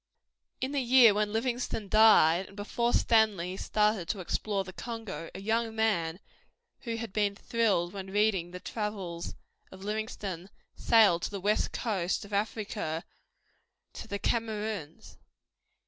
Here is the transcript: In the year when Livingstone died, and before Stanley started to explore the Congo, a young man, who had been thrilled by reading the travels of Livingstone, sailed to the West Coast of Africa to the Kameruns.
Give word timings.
In 0.61 0.71
the 0.71 0.81
year 0.81 1.13
when 1.13 1.31
Livingstone 1.31 1.87
died, 1.87 2.47
and 2.47 2.55
before 2.55 2.91
Stanley 2.91 3.55
started 3.55 4.07
to 4.07 4.19
explore 4.19 4.63
the 4.63 4.73
Congo, 4.73 5.29
a 5.35 5.39
young 5.39 5.75
man, 5.75 6.19
who 6.79 6.95
had 6.95 7.13
been 7.13 7.35
thrilled 7.35 7.93
by 7.93 8.01
reading 8.01 8.49
the 8.49 8.59
travels 8.59 9.35
of 9.71 9.83
Livingstone, 9.83 10.49
sailed 10.75 11.21
to 11.21 11.29
the 11.29 11.39
West 11.39 11.71
Coast 11.71 12.25
of 12.25 12.33
Africa 12.33 13.03
to 13.93 14.07
the 14.07 14.17
Kameruns. 14.17 15.17